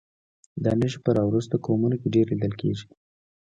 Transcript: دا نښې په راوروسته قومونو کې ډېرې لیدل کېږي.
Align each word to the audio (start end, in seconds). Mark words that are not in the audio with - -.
دا 0.63 0.71
نښې 0.79 0.99
په 1.05 1.11
راوروسته 1.17 1.55
قومونو 1.65 1.95
کې 2.01 2.07
ډېرې 2.13 2.29
لیدل 2.35 2.53
کېږي. 2.61 2.85